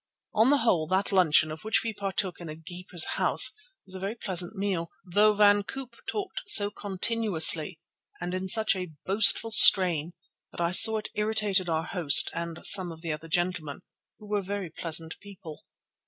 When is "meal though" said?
4.55-5.31